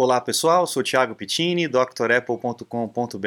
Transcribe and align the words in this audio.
Olá 0.00 0.20
pessoal, 0.20 0.64
sou 0.64 0.80
Thiago 0.80 1.12
Pittini, 1.16 1.66
drapple.com.br. 1.66 3.18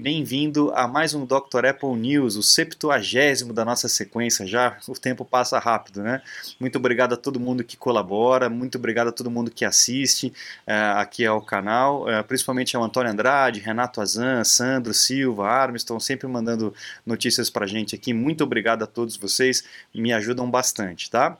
Bem-vindo 0.00 0.70
a 0.76 0.86
mais 0.86 1.12
um 1.12 1.26
Dr. 1.26 1.66
Apple 1.68 1.96
News, 1.96 2.36
o 2.36 2.42
septuagésimo 2.44 3.52
da 3.52 3.64
nossa 3.64 3.88
sequência. 3.88 4.46
Já 4.46 4.78
o 4.86 4.92
tempo 4.92 5.24
passa 5.24 5.58
rápido, 5.58 6.04
né? 6.04 6.22
Muito 6.60 6.78
obrigado 6.78 7.14
a 7.14 7.16
todo 7.16 7.40
mundo 7.40 7.64
que 7.64 7.76
colabora, 7.76 8.48
muito 8.48 8.78
obrigado 8.78 9.08
a 9.08 9.12
todo 9.12 9.28
mundo 9.28 9.50
que 9.50 9.64
assiste 9.64 10.28
uh, 10.68 10.98
aqui 10.98 11.26
ao 11.26 11.42
canal, 11.42 12.04
uh, 12.04 12.22
principalmente 12.22 12.76
ao 12.76 12.84
Antônio 12.84 13.10
Andrade, 13.10 13.58
Renato 13.58 14.00
Azan, 14.00 14.44
Sandro 14.44 14.94
Silva, 14.94 15.48
Armstrong, 15.48 16.00
sempre 16.00 16.28
mandando 16.28 16.72
notícias 17.04 17.50
pra 17.50 17.66
gente 17.66 17.96
aqui. 17.96 18.14
Muito 18.14 18.44
obrigado 18.44 18.84
a 18.84 18.86
todos 18.86 19.16
vocês, 19.16 19.64
me 19.92 20.12
ajudam 20.12 20.48
bastante, 20.48 21.10
tá? 21.10 21.36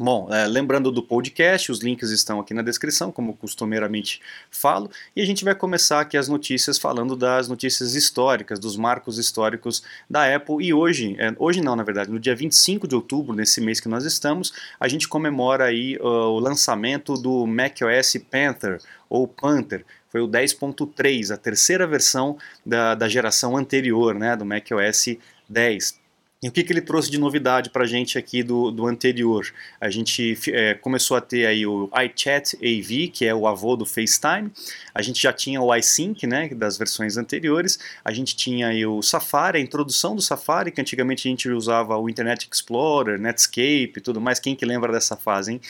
Bom, 0.00 0.32
é, 0.32 0.46
lembrando 0.46 0.92
do 0.92 1.02
podcast, 1.02 1.72
os 1.72 1.80
links 1.80 2.10
estão 2.10 2.38
aqui 2.38 2.54
na 2.54 2.62
descrição, 2.62 3.10
como 3.10 3.36
costumeiramente 3.36 4.20
falo, 4.48 4.88
e 5.16 5.20
a 5.20 5.26
gente 5.26 5.44
vai 5.44 5.56
começar 5.56 6.00
aqui 6.00 6.16
as 6.16 6.28
notícias 6.28 6.78
falando 6.78 7.16
das 7.16 7.48
notícias 7.48 7.96
históricas, 7.96 8.60
dos 8.60 8.76
marcos 8.76 9.18
históricos 9.18 9.82
da 10.08 10.32
Apple. 10.32 10.64
E 10.64 10.72
hoje, 10.72 11.16
é, 11.18 11.34
hoje 11.36 11.60
não, 11.60 11.74
na 11.74 11.82
verdade, 11.82 12.12
no 12.12 12.20
dia 12.20 12.36
25 12.36 12.86
de 12.86 12.94
outubro, 12.94 13.34
nesse 13.34 13.60
mês 13.60 13.80
que 13.80 13.88
nós 13.88 14.04
estamos, 14.04 14.52
a 14.78 14.86
gente 14.86 15.08
comemora 15.08 15.64
aí 15.64 15.96
uh, 15.96 16.04
o 16.04 16.38
lançamento 16.38 17.14
do 17.14 17.44
macOS 17.44 18.18
Panther, 18.30 18.80
ou 19.10 19.26
Panther, 19.26 19.84
foi 20.10 20.20
o 20.20 20.28
10.3, 20.28 21.34
a 21.34 21.36
terceira 21.36 21.88
versão 21.88 22.38
da, 22.64 22.94
da 22.94 23.08
geração 23.08 23.56
anterior, 23.56 24.14
né, 24.14 24.36
do 24.36 24.44
macOS 24.44 25.16
10. 25.48 26.07
E 26.40 26.48
o 26.48 26.52
que, 26.52 26.62
que 26.62 26.72
ele 26.72 26.80
trouxe 26.80 27.10
de 27.10 27.18
novidade 27.18 27.68
para 27.68 27.82
a 27.82 27.86
gente 27.86 28.16
aqui 28.16 28.44
do, 28.44 28.70
do 28.70 28.86
anterior? 28.86 29.44
A 29.80 29.90
gente 29.90 30.38
é, 30.52 30.74
começou 30.74 31.16
a 31.16 31.20
ter 31.20 31.46
aí 31.46 31.66
o 31.66 31.90
iChat 32.04 32.54
AV, 32.54 33.08
que 33.12 33.26
é 33.26 33.34
o 33.34 33.44
avô 33.44 33.74
do 33.74 33.84
FaceTime. 33.84 34.48
A 34.94 35.02
gente 35.02 35.20
já 35.20 35.32
tinha 35.32 35.60
o 35.60 35.74
iSync, 35.74 36.28
né, 36.28 36.48
das 36.50 36.78
versões 36.78 37.16
anteriores. 37.16 37.80
A 38.04 38.12
gente 38.12 38.36
tinha 38.36 38.68
aí 38.68 38.86
o 38.86 39.02
Safari, 39.02 39.58
a 39.58 39.60
introdução 39.60 40.14
do 40.14 40.22
Safari, 40.22 40.70
que 40.70 40.80
antigamente 40.80 41.26
a 41.26 41.30
gente 41.30 41.48
usava 41.48 41.98
o 41.98 42.08
Internet 42.08 42.48
Explorer, 42.52 43.18
Netscape 43.18 43.94
e 43.96 44.00
tudo 44.00 44.20
mais. 44.20 44.38
Quem 44.38 44.54
que 44.54 44.64
lembra 44.64 44.92
dessa 44.92 45.16
fase, 45.16 45.54
hein? 45.54 45.60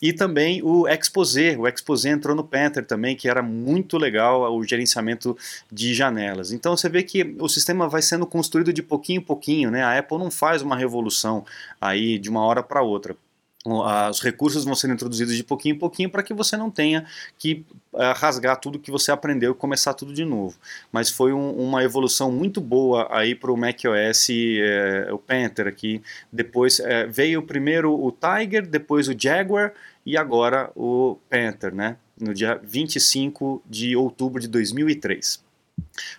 E 0.00 0.12
também 0.12 0.62
o 0.62 0.86
Exposé. 0.86 1.56
O 1.58 1.66
Exposé 1.66 2.10
entrou 2.10 2.36
no 2.36 2.44
Panther 2.44 2.84
também, 2.84 3.16
que 3.16 3.28
era 3.28 3.42
muito 3.42 3.98
legal 3.98 4.54
o 4.54 4.62
gerenciamento 4.62 5.36
de 5.70 5.92
janelas. 5.92 6.52
Então 6.52 6.76
você 6.76 6.88
vê 6.88 7.02
que 7.02 7.34
o 7.40 7.48
sistema 7.48 7.88
vai 7.88 8.02
sendo 8.02 8.24
construído 8.24 8.72
de 8.72 8.84
pouquinho 8.84 9.18
em 9.18 9.24
pouquinho, 9.24 9.68
né? 9.68 9.82
A 9.82 9.94
Apple 10.12 10.18
não 10.18 10.30
faz 10.30 10.62
uma 10.62 10.76
revolução 10.76 11.44
aí 11.80 12.18
de 12.18 12.28
uma 12.28 12.44
hora 12.44 12.62
para 12.62 12.82
outra 12.82 13.16
os 13.64 14.20
recursos 14.20 14.64
vão 14.64 14.74
sendo 14.74 14.94
introduzidos 14.94 15.36
de 15.36 15.44
pouquinho 15.44 15.76
em 15.76 15.78
pouquinho 15.78 16.10
para 16.10 16.22
que 16.22 16.34
você 16.34 16.56
não 16.56 16.68
tenha 16.68 17.06
que 17.38 17.64
uh, 17.92 18.12
rasgar 18.16 18.56
tudo 18.56 18.78
que 18.78 18.90
você 18.90 19.12
aprendeu 19.12 19.52
e 19.52 19.54
começar 19.54 19.94
tudo 19.94 20.12
de 20.12 20.24
novo. 20.24 20.56
Mas 20.90 21.10
foi 21.10 21.32
um, 21.32 21.52
uma 21.52 21.84
evolução 21.84 22.32
muito 22.32 22.60
boa 22.60 23.06
aí 23.10 23.34
para 23.36 23.52
o 23.52 23.56
macOS, 23.56 24.28
é, 24.30 25.08
o 25.12 25.18
Panther 25.18 25.68
aqui. 25.68 26.02
Depois 26.32 26.80
é, 26.80 27.06
veio 27.06 27.40
primeiro 27.42 27.92
o 27.92 28.10
Tiger, 28.10 28.66
depois 28.66 29.06
o 29.06 29.14
Jaguar 29.16 29.72
e 30.04 30.16
agora 30.16 30.72
o 30.74 31.16
Panther, 31.30 31.72
né? 31.72 31.96
No 32.20 32.34
dia 32.34 32.60
25 32.64 33.62
de 33.64 33.94
outubro 33.94 34.40
de 34.40 34.48
2003. 34.48 35.51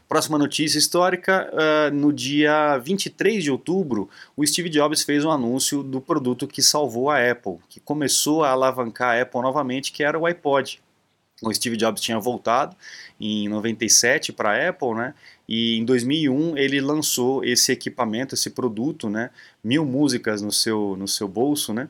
Próxima 0.07 0.37
notícia 0.37 0.77
histórica: 0.77 1.49
uh, 1.51 1.93
no 1.93 2.13
dia 2.13 2.77
23 2.77 3.43
de 3.43 3.51
outubro, 3.51 4.09
o 4.35 4.45
Steve 4.45 4.69
Jobs 4.69 5.03
fez 5.03 5.25
um 5.25 5.31
anúncio 5.31 5.81
do 5.81 5.99
produto 5.99 6.47
que 6.47 6.61
salvou 6.61 7.09
a 7.09 7.31
Apple, 7.31 7.57
que 7.69 7.79
começou 7.79 8.43
a 8.43 8.51
alavancar 8.51 9.17
a 9.17 9.21
Apple 9.21 9.41
novamente, 9.41 9.91
que 9.91 10.03
era 10.03 10.17
o 10.17 10.25
iPod. 10.25 10.81
O 11.41 11.53
Steve 11.53 11.75
Jobs 11.75 12.01
tinha 12.01 12.19
voltado 12.19 12.75
em 13.19 13.49
97 13.49 14.31
para 14.31 14.51
a 14.51 14.69
Apple, 14.69 14.93
né? 14.93 15.13
E 15.47 15.77
em 15.77 15.83
2001 15.83 16.57
ele 16.57 16.79
lançou 16.79 17.43
esse 17.43 17.71
equipamento, 17.71 18.33
esse 18.33 18.49
produto, 18.49 19.09
né? 19.09 19.29
Mil 19.63 19.83
músicas 19.83 20.41
no 20.41 20.51
seu, 20.51 20.95
no 20.97 21.07
seu 21.07 21.27
bolso, 21.27 21.73
né? 21.73 21.89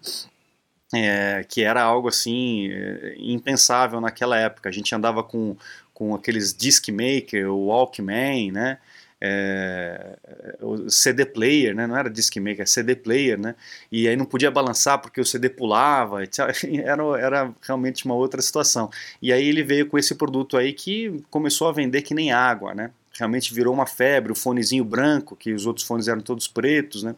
É, 0.95 1.43
que 1.49 1.63
era 1.63 1.81
algo 1.81 2.07
assim 2.07 2.69
é, 2.71 3.15
impensável 3.17 3.99
naquela 3.99 4.37
época. 4.37 4.69
A 4.69 4.71
gente 4.71 4.93
andava 4.93 5.23
com 5.23 5.55
com 5.93 6.15
aqueles 6.15 6.53
disc 6.53 6.87
maker, 6.89 7.49
o 7.49 7.67
Walkman, 7.67 8.51
né? 8.51 8.77
É, 9.25 10.17
o 10.61 10.89
CD 10.89 11.25
player, 11.25 11.73
né? 11.73 11.87
não 11.87 11.95
era 11.95 12.09
disc 12.09 12.35
maker, 12.35 12.67
CD 12.67 12.93
player, 12.93 13.39
né? 13.39 13.55
E 13.89 14.05
aí 14.05 14.17
não 14.17 14.25
podia 14.25 14.51
balançar 14.51 14.99
porque 15.01 15.21
o 15.21 15.25
CD 15.25 15.47
pulava, 15.49 16.19
era, 16.83 17.03
era 17.17 17.53
realmente 17.61 18.03
uma 18.03 18.15
outra 18.15 18.41
situação. 18.41 18.89
E 19.21 19.31
aí 19.31 19.47
ele 19.47 19.63
veio 19.63 19.87
com 19.87 19.97
esse 19.97 20.13
produto 20.15 20.57
aí 20.57 20.73
que 20.73 21.23
começou 21.29 21.69
a 21.69 21.71
vender 21.71 22.01
que 22.01 22.13
nem 22.13 22.33
água, 22.33 22.75
né? 22.75 22.91
Realmente 23.17 23.53
virou 23.53 23.73
uma 23.73 23.85
febre, 23.85 24.31
o 24.33 24.35
fonezinho 24.35 24.83
branco, 24.83 25.37
que 25.37 25.53
os 25.53 25.65
outros 25.65 25.85
fones 25.85 26.09
eram 26.09 26.21
todos 26.21 26.47
pretos, 26.47 27.03
né? 27.03 27.15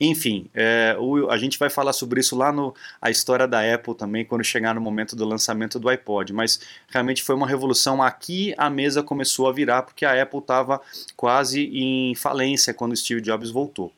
Enfim, 0.00 0.46
é, 0.54 0.96
o, 0.98 1.30
a 1.30 1.36
gente 1.36 1.58
vai 1.58 1.70
falar 1.70 1.92
sobre 1.92 2.20
isso 2.20 2.36
lá 2.36 2.52
no 2.52 2.74
a 3.00 3.10
história 3.10 3.46
da 3.46 3.74
Apple 3.74 3.94
também, 3.94 4.24
quando 4.24 4.44
chegar 4.44 4.74
no 4.74 4.80
momento 4.80 5.16
do 5.16 5.24
lançamento 5.24 5.78
do 5.78 5.88
iPod. 5.88 6.32
Mas 6.32 6.60
realmente 6.88 7.22
foi 7.22 7.34
uma 7.34 7.46
revolução. 7.46 8.02
Aqui 8.02 8.54
a 8.56 8.68
mesa 8.68 9.02
começou 9.02 9.48
a 9.48 9.52
virar 9.52 9.82
porque 9.82 10.04
a 10.04 10.22
Apple 10.22 10.40
estava 10.40 10.80
quase 11.16 11.64
em 11.72 12.14
falência 12.14 12.74
quando 12.74 12.96
Steve 12.96 13.20
Jobs 13.20 13.50
voltou. 13.50 13.92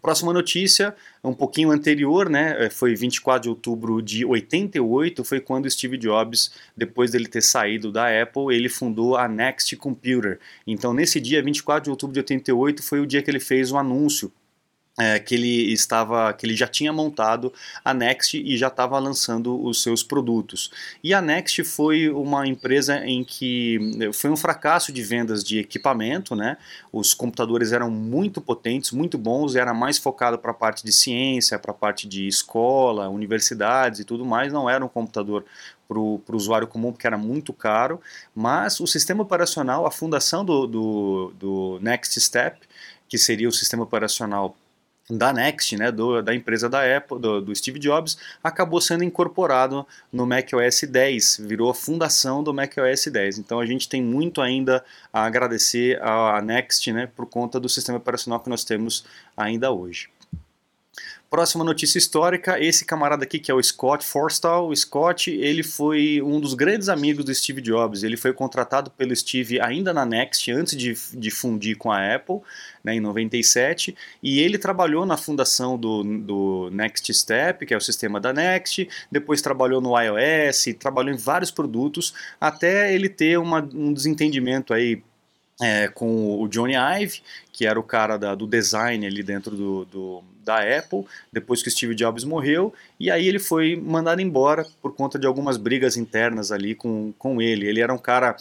Próxima 0.00 0.32
notícia, 0.32 0.94
um 1.22 1.34
pouquinho 1.34 1.70
anterior, 1.70 2.30
né, 2.30 2.56
é, 2.58 2.70
foi 2.70 2.94
24 2.94 3.42
de 3.42 3.48
outubro 3.50 4.00
de 4.00 4.24
88, 4.24 5.22
foi 5.22 5.40
quando 5.40 5.70
Steve 5.70 5.98
Jobs, 5.98 6.50
depois 6.74 7.10
dele 7.10 7.28
ter 7.28 7.42
saído 7.42 7.92
da 7.92 8.06
Apple, 8.22 8.54
ele 8.54 8.70
fundou 8.70 9.14
a 9.14 9.28
Next 9.28 9.76
Computer. 9.76 10.40
Então, 10.66 10.94
nesse 10.94 11.20
dia, 11.20 11.42
24 11.42 11.84
de 11.84 11.90
outubro 11.90 12.14
de 12.14 12.20
88, 12.20 12.82
foi 12.82 13.00
o 13.00 13.06
dia 13.06 13.22
que 13.22 13.30
ele 13.30 13.40
fez 13.40 13.70
o 13.70 13.76
anúncio 13.76 14.32
é, 15.00 15.18
que 15.18 15.34
ele 15.34 15.72
estava, 15.72 16.30
que 16.34 16.44
ele 16.44 16.54
já 16.54 16.66
tinha 16.66 16.92
montado 16.92 17.50
a 17.82 17.94
Next 17.94 18.36
e 18.36 18.54
já 18.58 18.68
estava 18.68 18.98
lançando 18.98 19.58
os 19.64 19.82
seus 19.82 20.02
produtos. 20.02 20.70
E 21.02 21.14
a 21.14 21.22
Next 21.22 21.64
foi 21.64 22.10
uma 22.10 22.46
empresa 22.46 22.98
em 23.06 23.24
que 23.24 24.10
foi 24.12 24.28
um 24.28 24.36
fracasso 24.36 24.92
de 24.92 25.02
vendas 25.02 25.42
de 25.42 25.58
equipamento, 25.58 26.36
né? 26.36 26.58
Os 26.92 27.14
computadores 27.14 27.72
eram 27.72 27.90
muito 27.90 28.42
potentes, 28.42 28.90
muito 28.90 29.16
bons, 29.16 29.56
era 29.56 29.72
mais 29.72 29.96
focado 29.96 30.38
para 30.38 30.50
a 30.50 30.54
parte 30.54 30.84
de 30.84 30.92
ciência, 30.92 31.58
para 31.58 31.70
a 31.70 31.74
parte 31.74 32.06
de 32.06 32.28
escola, 32.28 33.08
universidades 33.08 34.00
e 34.00 34.04
tudo 34.04 34.26
mais. 34.26 34.52
Não 34.52 34.68
era 34.68 34.84
um 34.84 34.88
computador 34.88 35.46
para 35.88 35.98
o 35.98 36.22
usuário 36.34 36.68
comum, 36.68 36.92
porque 36.92 37.06
era 37.06 37.16
muito 37.16 37.54
caro, 37.54 38.00
mas 38.34 38.78
o 38.80 38.86
sistema 38.86 39.22
operacional, 39.22 39.86
a 39.86 39.90
fundação 39.90 40.44
do, 40.44 40.66
do, 40.66 41.32
do 41.36 41.78
Next 41.80 42.20
Step, 42.20 42.60
que 43.08 43.18
seria 43.18 43.48
o 43.48 43.52
sistema 43.52 43.82
operacional 43.82 44.54
da 45.16 45.32
Next, 45.32 45.76
né, 45.76 45.90
do, 45.90 46.22
da 46.22 46.34
empresa 46.34 46.68
da 46.68 46.96
Apple, 46.96 47.18
do, 47.18 47.40
do, 47.40 47.54
Steve 47.54 47.78
Jobs, 47.78 48.16
acabou 48.42 48.80
sendo 48.80 49.04
incorporado 49.04 49.86
no 50.12 50.26
macOS 50.26 50.82
10, 50.88 51.42
virou 51.44 51.70
a 51.70 51.74
fundação 51.74 52.42
do 52.42 52.52
macOS 52.54 53.06
10. 53.06 53.38
Então 53.38 53.60
a 53.60 53.66
gente 53.66 53.88
tem 53.88 54.02
muito 54.02 54.40
ainda 54.40 54.84
a 55.12 55.24
agradecer 55.24 56.00
à 56.02 56.40
Next 56.40 56.92
né, 56.92 57.08
por 57.14 57.26
conta 57.26 57.58
do 57.58 57.68
sistema 57.68 57.98
operacional 57.98 58.40
que 58.40 58.50
nós 58.50 58.64
temos 58.64 59.04
ainda 59.36 59.70
hoje. 59.70 60.08
Próxima 61.30 61.62
notícia 61.62 61.96
histórica, 61.96 62.58
esse 62.58 62.84
camarada 62.84 63.22
aqui 63.22 63.38
que 63.38 63.52
é 63.52 63.54
o 63.54 63.62
Scott 63.62 64.04
Forstall. 64.04 64.68
O 64.68 64.74
Scott, 64.74 65.30
ele 65.30 65.62
foi 65.62 66.20
um 66.20 66.40
dos 66.40 66.54
grandes 66.54 66.88
amigos 66.88 67.24
do 67.24 67.32
Steve 67.32 67.60
Jobs. 67.60 68.02
Ele 68.02 68.16
foi 68.16 68.32
contratado 68.32 68.90
pelo 68.90 69.14
Steve 69.14 69.60
ainda 69.60 69.94
na 69.94 70.04
Next, 70.04 70.50
antes 70.50 70.76
de, 70.76 70.92
de 71.14 71.30
fundir 71.30 71.76
com 71.76 71.92
a 71.92 72.16
Apple, 72.16 72.40
né, 72.82 72.96
em 72.96 73.00
97. 73.00 73.96
E 74.20 74.40
ele 74.40 74.58
trabalhou 74.58 75.06
na 75.06 75.16
fundação 75.16 75.78
do, 75.78 76.02
do 76.02 76.68
Next 76.72 77.14
Step, 77.14 77.64
que 77.64 77.72
é 77.72 77.76
o 77.76 77.80
sistema 77.80 78.18
da 78.18 78.32
Next. 78.32 78.88
Depois 79.08 79.40
trabalhou 79.40 79.80
no 79.80 79.96
iOS, 79.96 80.64
trabalhou 80.80 81.14
em 81.14 81.16
vários 81.16 81.52
produtos, 81.52 82.12
até 82.40 82.92
ele 82.92 83.08
ter 83.08 83.38
uma, 83.38 83.60
um 83.72 83.92
desentendimento 83.92 84.74
aí 84.74 85.00
é, 85.62 85.86
com 85.86 86.40
o 86.40 86.48
Johnny 86.48 86.74
Ive, 86.74 87.22
que 87.52 87.66
era 87.66 87.78
o 87.78 87.84
cara 87.84 88.16
da, 88.16 88.34
do 88.34 88.48
design 88.48 89.06
ali 89.06 89.22
dentro 89.22 89.54
do, 89.54 89.84
do, 89.84 90.24
da 90.50 90.78
Apple, 90.78 91.04
depois 91.32 91.62
que 91.62 91.70
Steve 91.70 91.94
Jobs 91.94 92.24
morreu, 92.24 92.74
e 92.98 93.08
aí 93.08 93.28
ele 93.28 93.38
foi 93.38 93.76
mandado 93.76 94.20
embora 94.20 94.66
por 94.82 94.94
conta 94.94 95.16
de 95.16 95.26
algumas 95.26 95.56
brigas 95.56 95.96
internas 95.96 96.50
ali 96.50 96.74
com, 96.74 97.12
com 97.16 97.40
ele. 97.40 97.68
Ele 97.68 97.80
era 97.80 97.94
um 97.94 97.98
cara 97.98 98.36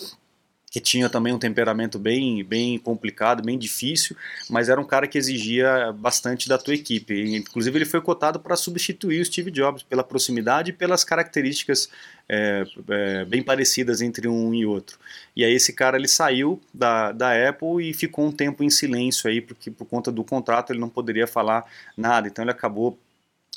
que 0.72 0.80
tinha 0.80 1.10
também 1.10 1.34
um 1.34 1.40
temperamento 1.40 1.98
bem, 1.98 2.44
bem 2.44 2.78
complicado, 2.78 3.44
bem 3.44 3.58
difícil, 3.58 4.16
mas 4.50 4.70
era 4.70 4.80
um 4.80 4.86
cara 4.86 5.08
que 5.08 5.18
exigia 5.18 5.92
bastante 5.94 6.48
da 6.48 6.58
tua 6.58 6.76
equipe. 6.76 7.36
Inclusive 7.38 7.78
ele 7.78 7.86
foi 7.86 8.02
cotado 8.02 8.40
para 8.40 8.56
substituir 8.56 9.22
o 9.22 9.26
Steve 9.26 9.50
Jobs 9.50 9.82
pela 9.82 10.04
proximidade 10.04 10.70
e 10.70 10.74
pelas 10.74 11.04
características 11.04 11.90
é, 12.28 12.64
é, 12.88 13.26
bem 13.26 13.42
parecidas 13.42 14.02
entre 14.02 14.28
um 14.28 14.54
e 14.54 14.66
outro. 14.66 15.00
E 15.36 15.44
aí 15.44 15.54
esse 15.54 15.74
cara 15.74 15.98
ele 15.98 16.08
saiu 16.08 16.62
da, 16.72 17.12
da 17.12 17.50
Apple 17.50 17.90
e 17.90 17.94
ficou 17.94 18.26
um 18.26 18.32
tempo 18.32 18.64
em 18.64 18.70
silêncio 18.70 19.28
aí, 19.28 19.42
porque 19.42 19.72
por 19.72 19.86
conta 19.86 20.12
do 20.12 20.24
contrato 20.24 20.72
ele 20.72 20.80
não 20.80 20.90
poderia 20.90 21.26
falar 21.26 21.66
nada. 21.98 22.28
Então 22.28 22.44
ele 22.44 22.52
acabou 22.52 22.98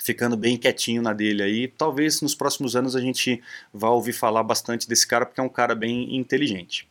ficando 0.03 0.37
bem 0.37 0.57
quietinho 0.57 1.03
na 1.03 1.13
dele 1.13 1.43
aí. 1.43 1.69
Talvez 1.69 2.23
nos 2.23 2.35
próximos 2.35 2.75
anos 2.75 2.97
a 2.97 3.01
gente 3.01 3.43
vá 3.73 3.91
ouvir 3.91 4.15
falar 4.15 4.43
bastante 4.43 4.89
desse 4.89 5.07
cara, 5.07 5.27
porque 5.27 5.41
é 5.41 5.45
um 5.45 5.49
cara 5.49 5.75
bem 5.75 6.17
inteligente. 6.17 6.91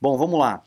Bom, 0.00 0.16
vamos 0.16 0.38
lá. 0.38 0.62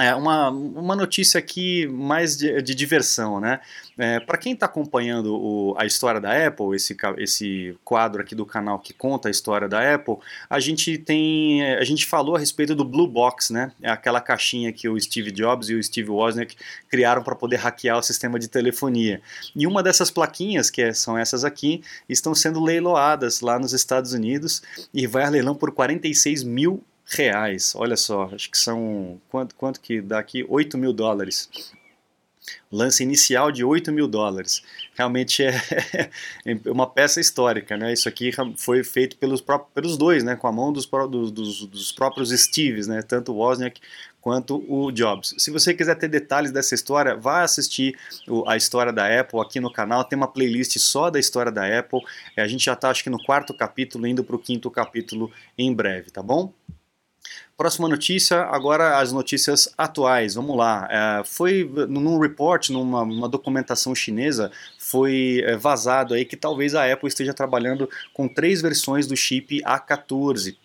É 0.00 0.14
uma, 0.14 0.48
uma 0.48 0.94
notícia 0.94 1.40
aqui 1.40 1.84
mais 1.88 2.36
de, 2.36 2.62
de 2.62 2.72
diversão, 2.72 3.40
né? 3.40 3.58
É, 3.98 4.20
Para 4.20 4.38
quem 4.38 4.52
está 4.52 4.66
acompanhando 4.66 5.34
o, 5.34 5.74
a 5.76 5.84
história 5.86 6.20
da 6.20 6.46
Apple, 6.46 6.76
esse, 6.76 6.96
esse 7.16 7.76
quadro 7.84 8.22
aqui 8.22 8.32
do 8.32 8.46
canal 8.46 8.78
que 8.78 8.92
conta 8.92 9.26
a 9.26 9.30
história 9.30 9.68
da 9.68 9.94
Apple, 9.94 10.18
a 10.48 10.60
gente 10.60 10.98
tem, 10.98 11.64
a 11.74 11.82
gente 11.82 12.06
falou 12.06 12.36
a 12.36 12.38
respeito 12.38 12.76
do 12.76 12.84
Blue 12.84 13.08
Box, 13.08 13.52
né? 13.52 13.72
É 13.82 13.90
aquela 13.90 14.20
caixinha 14.20 14.72
que 14.72 14.88
o 14.88 15.00
Steve 15.00 15.32
Jobs 15.32 15.68
e 15.68 15.74
o 15.74 15.82
Steve 15.82 16.10
Wozniak 16.10 16.56
criaram 16.88 17.24
para 17.24 17.34
poder 17.34 17.56
hackear 17.56 17.98
o 17.98 18.02
sistema 18.02 18.38
de 18.38 18.46
telefonia. 18.46 19.20
E 19.54 19.66
uma 19.66 19.82
dessas 19.82 20.12
plaquinhas, 20.12 20.70
que 20.70 20.80
é, 20.80 20.92
são 20.92 21.18
essas 21.18 21.44
aqui, 21.44 21.82
estão 22.08 22.36
sendo 22.36 22.62
leiloadas 22.62 23.40
lá 23.40 23.58
nos 23.58 23.72
Estados 23.72 24.12
Unidos 24.12 24.62
e 24.94 25.08
vai 25.08 25.24
a 25.24 25.28
leilão 25.28 25.56
por 25.56 25.72
46 25.72 26.44
mil 26.44 26.84
reais. 27.08 27.74
Olha 27.74 27.96
só, 27.96 28.30
acho 28.34 28.50
que 28.50 28.58
são. 28.58 29.20
Quanto, 29.28 29.54
quanto 29.54 29.80
que 29.80 30.00
dá 30.00 30.18
aqui? 30.18 30.44
8 30.48 30.76
mil 30.76 30.92
dólares. 30.92 31.48
Lance 32.70 33.02
inicial 33.02 33.52
de 33.52 33.64
8 33.64 33.92
mil 33.92 34.08
dólares. 34.08 34.62
Realmente 34.94 35.44
é, 35.44 35.52
é 36.46 36.70
uma 36.70 36.88
peça 36.88 37.20
histórica, 37.20 37.76
né? 37.76 37.92
Isso 37.92 38.08
aqui 38.08 38.30
foi 38.56 38.82
feito 38.84 39.16
pelos, 39.16 39.40
próprios, 39.40 39.72
pelos 39.74 39.96
dois, 39.96 40.24
né? 40.24 40.36
Com 40.36 40.46
a 40.46 40.52
mão 40.52 40.72
dos, 40.72 40.86
dos, 40.86 41.66
dos 41.66 41.92
próprios 41.92 42.30
Steves, 42.30 42.86
né? 42.86 43.02
Tanto 43.02 43.32
o 43.32 43.36
Wozniak 43.36 43.80
quanto 44.20 44.64
o 44.68 44.90
Jobs. 44.90 45.34
Se 45.38 45.50
você 45.50 45.72
quiser 45.72 45.94
ter 45.94 46.08
detalhes 46.08 46.50
dessa 46.50 46.74
história, 46.74 47.16
vá 47.16 47.42
assistir 47.42 47.96
a 48.46 48.56
história 48.56 48.92
da 48.92 49.20
Apple 49.20 49.40
aqui 49.40 49.60
no 49.60 49.72
canal. 49.72 50.04
Tem 50.04 50.16
uma 50.16 50.28
playlist 50.28 50.76
só 50.78 51.10
da 51.10 51.18
história 51.18 51.52
da 51.52 51.78
Apple. 51.78 52.00
A 52.36 52.46
gente 52.46 52.64
já 52.64 52.74
está, 52.74 52.90
acho 52.90 53.02
que 53.02 53.10
no 53.10 53.22
quarto 53.22 53.54
capítulo, 53.54 54.06
indo 54.06 54.24
para 54.24 54.36
o 54.36 54.38
quinto 54.38 54.70
capítulo 54.70 55.30
em 55.56 55.72
breve, 55.72 56.10
tá 56.10 56.22
bom? 56.22 56.52
Próxima 57.56 57.88
notícia, 57.88 58.42
agora 58.42 58.98
as 58.98 59.12
notícias 59.12 59.68
atuais. 59.76 60.34
Vamos 60.34 60.56
lá. 60.56 60.88
É, 60.90 61.24
foi 61.24 61.68
num 61.88 62.18
report, 62.18 62.70
numa 62.70 63.28
documentação 63.28 63.94
chinesa, 63.94 64.52
foi 64.78 65.42
é, 65.44 65.56
vazado 65.56 66.14
aí 66.14 66.24
que 66.24 66.36
talvez 66.36 66.74
a 66.74 66.90
Apple 66.90 67.08
esteja 67.08 67.34
trabalhando 67.34 67.88
com 68.14 68.28
três 68.28 68.62
versões 68.62 69.06
do 69.06 69.16
chip 69.16 69.60
A14 69.62 70.56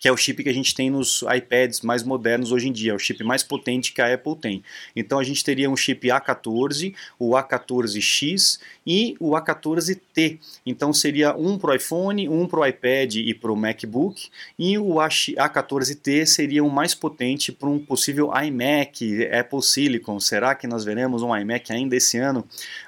que 0.00 0.08
é 0.08 0.12
o 0.12 0.16
chip 0.16 0.42
que 0.42 0.48
a 0.48 0.54
gente 0.54 0.74
tem 0.74 0.90
nos 0.90 1.22
iPads 1.22 1.80
mais 1.80 2.02
modernos 2.02 2.52
hoje 2.52 2.68
em 2.68 2.72
dia, 2.72 2.92
é 2.92 2.94
o 2.94 2.98
chip 2.98 3.22
mais 3.24 3.42
potente 3.42 3.92
que 3.92 4.00
a 4.00 4.14
Apple 4.14 4.36
tem. 4.36 4.62
Então 4.94 5.18
a 5.18 5.24
gente 5.24 5.44
teria 5.44 5.68
um 5.68 5.76
chip 5.76 6.06
A14, 6.08 6.94
o 7.18 7.30
A14X 7.30 8.60
e 8.86 9.16
o 9.18 9.30
A14T. 9.30 10.38
Então 10.64 10.92
seria 10.92 11.36
um 11.36 11.58
para 11.58 11.70
o 11.70 11.74
iPhone, 11.74 12.28
um 12.28 12.46
para 12.46 12.60
o 12.60 12.66
iPad 12.66 13.16
e 13.16 13.34
para 13.34 13.52
o 13.52 13.56
MacBook, 13.56 14.28
e 14.58 14.78
o 14.78 14.94
A14T 14.94 16.26
seria 16.26 16.62
o 16.62 16.70
mais 16.70 16.94
potente 16.94 17.50
para 17.52 17.68
um 17.68 17.78
possível 17.78 18.30
iMac, 18.44 19.26
Apple 19.32 19.62
Silicon. 19.62 20.20
Será 20.20 20.54
que 20.54 20.66
nós 20.66 20.84
veremos 20.84 21.22
um 21.22 21.36
iMac 21.36 21.72
ainda 21.72 21.96
esse 21.96 22.18
ano? 22.18 22.46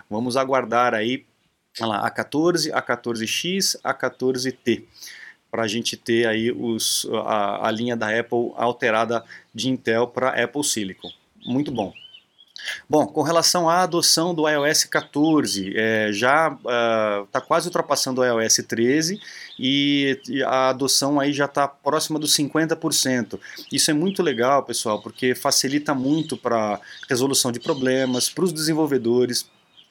Vamos 0.08 0.36
aguardar 0.36 0.94
aí. 0.94 1.24
Olha 1.80 1.88
lá, 1.88 2.10
A14, 2.10 2.70
A14X, 2.72 3.80
A14T 3.82 4.84
para 5.50 5.62
a 5.62 5.68
gente 5.68 5.96
ter 5.96 6.26
aí 6.26 6.50
os, 6.50 7.06
a, 7.24 7.68
a 7.68 7.70
linha 7.70 7.96
da 7.96 8.08
Apple 8.08 8.52
alterada 8.56 9.24
de 9.54 9.68
Intel 9.68 10.06
para 10.06 10.42
Apple 10.42 10.64
Silicon. 10.64 11.10
Muito 11.44 11.72
bom. 11.72 11.92
Bom, 12.88 13.06
com 13.06 13.22
relação 13.22 13.68
à 13.68 13.82
adoção 13.82 14.34
do 14.34 14.48
iOS 14.48 14.84
14, 14.84 15.72
é, 15.76 16.12
já 16.12 16.48
está 17.24 17.38
uh, 17.38 17.46
quase 17.46 17.68
ultrapassando 17.68 18.20
o 18.20 18.24
iOS 18.24 18.56
13 18.68 19.20
e, 19.58 20.20
e 20.28 20.42
a 20.42 20.68
adoção 20.68 21.18
aí 21.18 21.32
já 21.32 21.46
está 21.46 21.66
próxima 21.66 22.18
dos 22.18 22.36
50%. 22.36 23.38
Isso 23.72 23.90
é 23.90 23.94
muito 23.94 24.22
legal, 24.22 24.62
pessoal, 24.62 25.00
porque 25.00 25.34
facilita 25.34 25.94
muito 25.94 26.36
para 26.36 26.80
resolução 27.08 27.50
de 27.50 27.60
problemas, 27.60 28.28
para 28.28 28.44
os 28.44 28.52
desenvolvedores, 28.52 29.48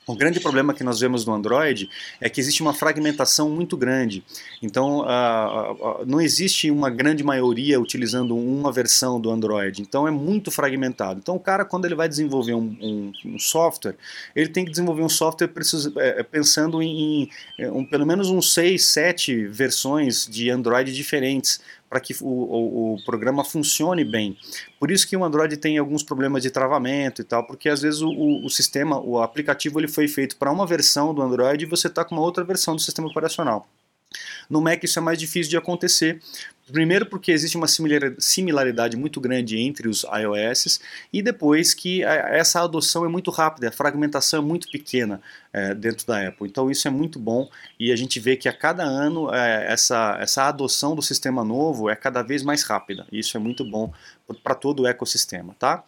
o 0.10 0.16
grande 0.16 0.40
problema 0.40 0.74
que 0.74 0.84
nós 0.84 1.00
vemos 1.00 1.24
no 1.24 1.34
Android 1.36 1.88
é 2.20 2.28
que 2.28 2.42
existe 2.42 2.64
uma 2.64 2.74
fragmentação 2.74 3.48
muito 3.48 3.78
grande. 3.78 4.24
Então, 4.60 5.02
uh, 5.02 6.02
uh, 6.02 6.06
não 6.06 6.20
existe 6.20 6.72
uma 6.72 6.90
grande 6.90 7.24
maioria 7.24 7.80
utilizando 7.80 8.36
uma 8.36 8.72
versão 8.72 9.22
do 9.22 9.30
Android. 9.30 9.84
Então, 9.84 10.08
é 10.08 10.12
muito 10.12 10.50
fragmentado. 10.50 11.20
Então, 11.22 11.36
o 11.36 11.40
cara, 11.40 11.64
quando 11.64 11.86
ele 11.86 11.94
vai 11.94 12.10
desenvolver 12.10 12.56
um, 12.56 12.76
um, 12.82 13.12
um 13.24 13.38
software, 13.38 13.96
ele 14.36 14.50
tem 14.50 14.66
que 14.66 14.72
desenvolver 14.72 15.04
um 15.04 15.10
software 15.10 15.52
é, 15.98 16.24
pensando 16.24 16.82
em, 16.82 17.30
em 17.60 17.70
um, 17.70 17.86
pelo 17.86 18.04
menos 18.04 18.32
uns 18.32 18.52
6, 18.56 18.84
7 18.84 19.46
versões 19.46 20.26
de 20.26 20.50
Android 20.50 20.92
diferentes 20.92 21.62
para 21.90 22.00
que 22.00 22.14
o, 22.22 22.28
o, 22.28 22.94
o, 22.94 23.04
programa 23.04 23.44
funcione 23.44 24.06
bem. 24.06 24.38
Por 24.80 24.92
isso 24.92 25.08
que 25.08 25.18
o 25.18 25.24
Android 25.24 25.58
tem 25.58 25.78
alguns 25.78 26.04
problemas 26.04 26.44
de 26.44 26.52
travamento 26.52 27.22
e 27.22 27.26
tal, 27.26 27.46
porque 27.46 27.68
às 27.68 27.82
vezes 27.82 28.02
o, 28.02 28.12
o 28.46 28.50
sistema, 28.50 29.00
o 29.00 29.20
aplicativo 29.20 29.80
ele 29.80 29.88
foi 29.88 30.08
feito 30.08 30.38
para 30.38 30.52
uma 30.52 30.68
versão 30.68 31.14
do 31.14 31.22
Android 31.22 31.64
e 31.64 31.68
você 31.68 31.88
está 31.88 32.06
com 32.06 32.16
uma 32.16 32.22
outra 32.22 32.44
versão 32.44 32.76
do 32.76 32.82
sistema 32.82 33.08
operacional. 33.08 33.68
No 34.50 34.62
Mac 34.62 34.84
isso 34.84 35.00
é 35.00 35.02
mais 35.02 35.18
difícil 35.18 35.50
de 35.50 35.58
acontecer, 35.58 36.22
Primeiro 36.72 37.06
porque 37.06 37.32
existe 37.32 37.58
uma 37.58 37.68
similaridade 37.68 38.96
muito 38.96 39.20
grande 39.20 39.58
entre 39.58 39.88
os 39.88 40.04
iOS 40.04 40.80
e 41.12 41.22
depois 41.22 41.74
que 41.74 42.04
essa 42.04 42.62
adoção 42.64 43.06
é 43.06 43.08
muito 43.08 43.32
rápida, 43.32 43.70
a 43.70 43.72
fragmentação 43.72 44.40
é 44.40 44.46
muito 44.46 44.70
pequena 44.70 45.22
é, 45.52 45.74
dentro 45.74 46.06
da 46.06 46.28
Apple. 46.28 46.48
Então 46.48 46.70
isso 46.70 46.88
é 46.88 46.92
muito 46.92 47.20
bom 47.20 47.50
e 47.80 47.92
a 47.92 47.96
gente 47.96 48.20
vê 48.20 48.36
que 48.36 48.48
a 48.48 48.54
cada 48.54 48.84
ano 48.84 49.34
é, 49.34 49.72
essa, 49.72 50.18
essa 50.20 50.44
adoção 50.44 50.96
do 50.96 51.02
sistema 51.02 51.44
novo 51.44 51.90
é 51.90 51.96
cada 51.96 52.22
vez 52.22 52.44
mais 52.44 52.64
rápida. 52.64 53.06
Isso 53.12 53.36
é 53.36 53.40
muito 53.40 53.64
bom 53.64 53.92
para 54.44 54.56
todo 54.56 54.84
o 54.84 54.88
ecossistema, 54.88 55.56
tá? 55.58 55.84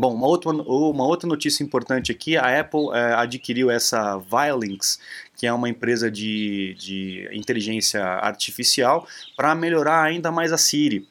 Bom, 0.00 0.14
uma 0.14 0.26
outra, 0.26 0.50
uma 0.50 1.04
outra 1.04 1.28
notícia 1.28 1.62
importante 1.62 2.10
aqui, 2.10 2.34
a 2.34 2.58
Apple 2.58 2.88
é, 2.94 3.12
adquiriu 3.12 3.70
essa 3.70 4.16
Vilinx, 4.16 4.98
que 5.36 5.46
é 5.46 5.52
uma 5.52 5.68
empresa 5.68 6.10
de, 6.10 6.74
de 6.78 7.28
inteligência 7.34 8.02
artificial, 8.02 9.06
para 9.36 9.54
melhorar 9.54 10.02
ainda 10.02 10.32
mais 10.32 10.54
a 10.54 10.56
Siri. 10.56 11.06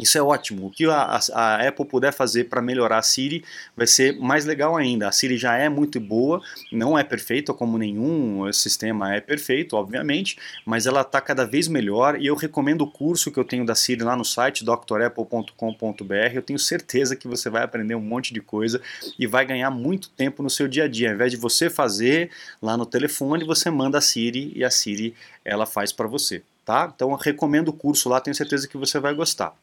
Isso 0.00 0.16
é 0.16 0.22
ótimo. 0.22 0.68
O 0.68 0.70
que 0.70 0.86
a, 0.86 1.18
a 1.34 1.66
Apple 1.66 1.84
puder 1.84 2.12
fazer 2.12 2.44
para 2.44 2.62
melhorar 2.62 2.98
a 2.98 3.02
Siri 3.02 3.44
vai 3.76 3.84
ser 3.84 4.16
mais 4.16 4.44
legal 4.44 4.76
ainda. 4.76 5.08
A 5.08 5.12
Siri 5.12 5.36
já 5.36 5.56
é 5.56 5.68
muito 5.68 5.98
boa, 5.98 6.40
não 6.70 6.96
é 6.96 7.02
perfeita 7.02 7.52
como 7.52 7.76
nenhum 7.76 8.52
sistema 8.52 9.12
é 9.12 9.20
perfeito, 9.20 9.74
obviamente, 9.74 10.38
mas 10.64 10.86
ela 10.86 11.00
está 11.00 11.20
cada 11.20 11.44
vez 11.44 11.66
melhor 11.66 12.20
e 12.20 12.28
eu 12.28 12.36
recomendo 12.36 12.82
o 12.82 12.86
curso 12.86 13.32
que 13.32 13.40
eu 13.40 13.44
tenho 13.44 13.66
da 13.66 13.74
Siri 13.74 14.04
lá 14.04 14.14
no 14.14 14.24
site 14.24 14.64
drapple.com.br. 14.64 16.14
Eu 16.32 16.42
tenho 16.42 16.60
certeza 16.60 17.16
que 17.16 17.26
você 17.26 17.50
vai 17.50 17.64
aprender 17.64 17.96
um 17.96 18.00
monte 18.00 18.32
de 18.32 18.40
coisa 18.40 18.80
e 19.18 19.26
vai 19.26 19.44
ganhar 19.44 19.70
muito 19.72 20.10
tempo 20.10 20.44
no 20.44 20.50
seu 20.50 20.68
dia 20.68 20.84
a 20.84 20.88
dia. 20.88 21.08
Ao 21.08 21.14
invés 21.16 21.32
de 21.32 21.36
você 21.36 21.68
fazer 21.68 22.30
lá 22.62 22.76
no 22.76 22.86
telefone, 22.86 23.42
você 23.42 23.68
manda 23.68 23.98
a 23.98 24.00
Siri 24.00 24.52
e 24.54 24.62
a 24.62 24.70
Siri 24.70 25.12
ela 25.44 25.66
faz 25.66 25.92
para 25.92 26.06
você. 26.06 26.40
Tá? 26.64 26.92
Então 26.94 27.10
eu 27.10 27.16
recomendo 27.16 27.70
o 27.70 27.72
curso 27.72 28.08
lá, 28.08 28.20
tenho 28.20 28.36
certeza 28.36 28.68
que 28.68 28.76
você 28.76 29.00
vai 29.00 29.12
gostar. 29.12 29.56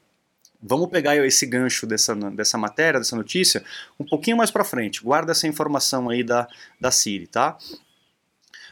Vamos 0.61 0.89
pegar 0.89 1.15
esse 1.17 1.45
gancho 1.45 1.85
dessa, 1.85 2.15
dessa 2.15 2.57
matéria, 2.57 2.99
dessa 2.99 3.15
notícia, 3.15 3.63
um 3.99 4.05
pouquinho 4.05 4.37
mais 4.37 4.51
para 4.51 4.63
frente. 4.63 5.03
Guarda 5.03 5.31
essa 5.31 5.47
informação 5.47 6.09
aí 6.09 6.23
da, 6.23 6.47
da 6.79 6.91
Siri, 6.91 7.27
tá? 7.27 7.57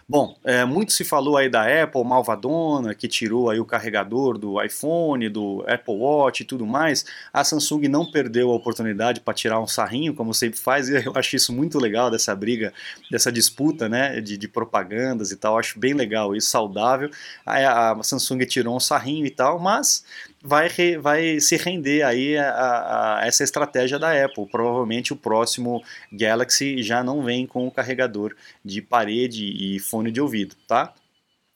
Bom, 0.08 0.38
é, 0.44 0.66
muito 0.66 0.92
se 0.92 1.06
falou 1.06 1.38
aí 1.38 1.50
da 1.50 1.84
Apple 1.84 2.04
malvadona, 2.04 2.94
que 2.94 3.08
tirou 3.08 3.50
aí 3.50 3.60
o 3.60 3.66
carregador 3.66 4.38
do 4.38 4.62
iPhone, 4.62 5.30
do 5.30 5.63
Apple 5.66 5.96
Watch 5.96 6.44
e 6.44 6.46
tudo 6.46 6.66
mais. 6.66 7.06
A 7.32 7.42
Samsung 7.42 7.88
não 7.88 8.12
perdeu 8.12 8.52
a 8.52 8.54
oportunidade 8.54 9.22
para 9.22 9.34
tirar 9.34 9.62
um 9.62 9.68
sarrinho, 9.68 10.13
como 10.13 10.34
sempre 10.34 10.60
faz, 10.60 10.90
e 10.90 10.96
eu 11.08 11.13
acho 11.16 11.38
isso 11.38 11.54
muito 11.54 11.80
legal, 11.80 12.12
dessa 12.12 12.36
briga, 12.36 12.74
dessa 13.10 13.32
disputa 13.32 13.88
né, 13.88 14.20
de, 14.20 14.38
de 14.38 14.48
propagandas 14.48 15.32
e 15.32 15.38
tal. 15.38 15.58
Acho 15.58 15.80
bem 15.80 15.94
legal 15.94 16.36
isso, 16.36 16.50
saudável. 16.50 17.10
A 17.46 17.98
Samsung 18.04 18.46
tirou 18.46 18.75
um 18.75 18.82
sarrinho 18.82 19.25
e 19.25 19.32
tal, 19.32 19.58
mas 19.58 20.04
vai, 20.44 20.68
re, 20.68 20.98
vai 20.98 21.40
se 21.40 21.56
render 21.56 22.04
aí 22.04 22.38
a, 22.38 23.20
a, 23.20 23.26
essa 23.26 23.44
estratégia 23.44 23.98
da 23.98 24.12
Apple. 24.26 24.46
Provavelmente 24.48 25.14
o 25.14 25.16
próximo 25.16 25.82
Galaxy 26.12 26.84
já 26.84 27.02
não 27.02 27.24
vem 27.24 27.48
com 27.48 27.66
o 27.66 27.72
carregador 27.72 28.36
de 28.64 28.82
parede 28.82 29.46
e 29.46 29.80
fone 29.80 30.12
de 30.12 30.20
ouvido, 30.20 30.56
tá? 30.68 30.94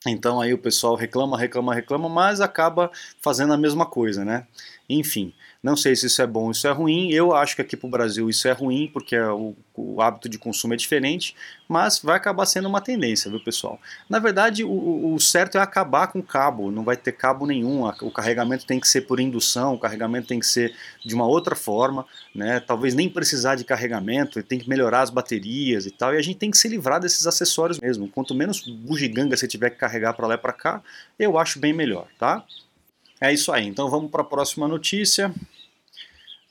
Então 0.06 0.40
aí 0.40 0.54
o 0.54 0.58
pessoal 0.58 0.94
reclama, 0.94 1.36
reclama, 1.36 1.74
reclama, 1.74 2.08
mas 2.08 2.40
acaba 2.40 2.90
fazendo 3.20 3.52
a 3.52 3.58
mesma 3.58 3.84
coisa, 3.84 4.24
né? 4.24 4.46
Enfim, 4.88 5.34
não 5.62 5.76
sei 5.76 5.94
se 5.94 6.06
isso 6.06 6.22
é 6.22 6.26
bom 6.26 6.44
ou 6.44 6.50
isso 6.50 6.66
é 6.66 6.70
ruim. 6.70 7.10
Eu 7.10 7.34
acho 7.34 7.54
que 7.54 7.62
aqui 7.62 7.76
para 7.76 7.86
o 7.86 7.90
Brasil 7.90 8.30
isso 8.30 8.48
é 8.48 8.52
ruim, 8.52 8.88
porque 8.92 9.18
o 9.18 9.54
o 9.78 10.02
hábito 10.02 10.28
de 10.28 10.38
consumo 10.38 10.74
é 10.74 10.76
diferente, 10.76 11.34
mas 11.68 12.00
vai 12.00 12.16
acabar 12.16 12.46
sendo 12.46 12.68
uma 12.68 12.80
tendência, 12.80 13.30
viu 13.30 13.40
pessoal? 13.40 13.80
Na 14.08 14.18
verdade, 14.18 14.64
o, 14.64 15.14
o 15.14 15.20
certo 15.20 15.56
é 15.56 15.60
acabar 15.60 16.08
com 16.08 16.18
o 16.18 16.22
cabo, 16.22 16.70
não 16.70 16.82
vai 16.82 16.96
ter 16.96 17.12
cabo 17.12 17.46
nenhum, 17.46 17.86
o 17.86 18.10
carregamento 18.10 18.66
tem 18.66 18.80
que 18.80 18.88
ser 18.88 19.02
por 19.02 19.20
indução, 19.20 19.74
o 19.74 19.78
carregamento 19.78 20.26
tem 20.28 20.40
que 20.40 20.46
ser 20.46 20.74
de 21.04 21.14
uma 21.14 21.26
outra 21.26 21.54
forma, 21.54 22.04
né? 22.34 22.60
talvez 22.60 22.94
nem 22.94 23.08
precisar 23.08 23.54
de 23.54 23.64
carregamento, 23.64 24.42
tem 24.42 24.58
que 24.58 24.68
melhorar 24.68 25.02
as 25.02 25.10
baterias 25.10 25.86
e 25.86 25.90
tal, 25.90 26.14
e 26.14 26.18
a 26.18 26.22
gente 26.22 26.38
tem 26.38 26.50
que 26.50 26.58
se 26.58 26.68
livrar 26.68 27.00
desses 27.00 27.26
acessórios 27.26 27.78
mesmo. 27.80 28.08
Quanto 28.08 28.34
menos 28.34 28.60
bugiganga 28.66 29.36
você 29.36 29.46
tiver 29.46 29.70
que 29.70 29.76
carregar 29.76 30.14
para 30.14 30.26
lá 30.26 30.34
e 30.34 30.38
para 30.38 30.52
cá, 30.52 30.82
eu 31.18 31.38
acho 31.38 31.58
bem 31.58 31.72
melhor, 31.72 32.08
tá? 32.18 32.44
É 33.20 33.32
isso 33.32 33.50
aí, 33.50 33.66
então 33.66 33.90
vamos 33.90 34.10
para 34.10 34.22
a 34.22 34.24
próxima 34.24 34.68
notícia. 34.68 35.34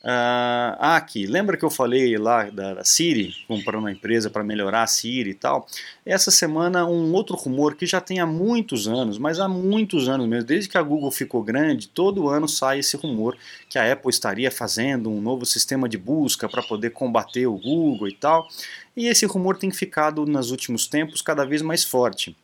Ah, 0.10 0.96
aqui, 0.96 1.26
lembra 1.26 1.58
que 1.58 1.66
eu 1.66 1.70
falei 1.70 2.18
lá 2.18 2.50
da, 2.50 2.76
da 2.76 2.84
Siri, 2.84 3.34
comprando 3.48 3.80
uma 3.80 3.92
empresa 3.92 4.30
para 4.30 4.44
melhorar 4.44 4.84
a 4.84 4.88
Siri 4.88 5.32
e 5.32 5.34
tal? 5.34 5.68
Essa 6.06 6.32
semana 6.32 6.88
um 6.88 7.12
outro 7.14 7.36
rumor 7.36 7.76
que 7.76 7.86
já 7.86 8.00
tem 8.00 8.20
há 8.20 8.26
muitos 8.26 8.88
anos, 8.88 9.18
mas 9.18 9.40
há 9.40 9.50
muitos 9.50 10.08
anos 10.08 10.28
mesmo, 10.28 10.46
desde 10.46 10.70
que 10.70 10.78
a 10.78 10.82
Google 10.82 11.12
ficou 11.12 11.44
grande, 11.44 11.90
todo 11.90 12.30
ano 12.30 12.48
sai 12.48 12.80
esse 12.80 12.96
rumor 12.96 13.38
que 13.70 13.78
a 13.78 13.92
Apple 13.92 14.10
estaria 14.10 14.52
fazendo 14.52 15.10
um 15.10 15.20
novo 15.20 15.46
sistema 15.46 15.90
de 15.90 15.98
busca 15.98 16.48
para 16.48 16.64
poder 16.64 16.92
combater 16.92 17.48
o 17.48 17.58
Google 17.58 18.08
e 18.08 18.14
tal. 18.14 18.48
E 18.96 19.08
esse 19.08 19.26
rumor 19.26 19.58
tem 19.58 19.72
ficado 19.72 20.26
nos 20.26 20.52
últimos 20.52 20.88
tempos 20.88 21.22
cada 21.22 21.44
vez 21.46 21.62
mais 21.62 21.84
forte. 21.84 22.36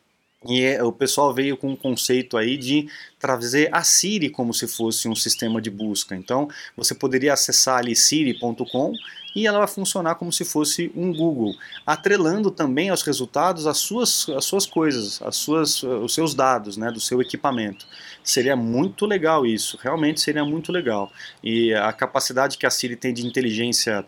E 0.46 0.62
é, 0.62 0.82
o 0.82 0.92
pessoal 0.92 1.32
veio 1.32 1.56
com 1.56 1.70
um 1.70 1.76
conceito 1.76 2.36
aí 2.36 2.56
de 2.56 2.88
trazer 3.18 3.70
a 3.72 3.82
Siri 3.82 4.28
como 4.28 4.52
se 4.52 4.68
fosse 4.68 5.08
um 5.08 5.14
sistema 5.14 5.60
de 5.60 5.70
busca. 5.70 6.14
Então, 6.14 6.48
você 6.76 6.94
poderia 6.94 7.32
acessar 7.32 7.78
ali 7.78 7.96
siri.com 7.96 8.92
e 9.34 9.46
ela 9.46 9.58
vai 9.58 9.66
funcionar 9.66 10.14
como 10.14 10.32
se 10.32 10.44
fosse 10.44 10.92
um 10.94 11.12
Google, 11.12 11.54
atrelando 11.84 12.50
também 12.50 12.90
aos 12.90 13.02
resultados 13.02 13.66
as 13.66 13.78
suas, 13.78 14.28
as 14.28 14.44
suas 14.44 14.64
coisas, 14.64 15.20
as 15.22 15.36
suas, 15.36 15.82
os 15.82 16.14
seus 16.14 16.34
dados 16.34 16.76
né, 16.76 16.90
do 16.92 17.00
seu 17.00 17.20
equipamento. 17.20 17.86
Seria 18.22 18.54
muito 18.54 19.06
legal 19.06 19.44
isso, 19.44 19.78
realmente 19.82 20.20
seria 20.20 20.44
muito 20.44 20.70
legal. 20.70 21.10
E 21.42 21.74
a 21.74 21.92
capacidade 21.92 22.56
que 22.56 22.66
a 22.66 22.70
Siri 22.70 22.96
tem 22.96 23.12
de 23.12 23.26
inteligência 23.26 24.06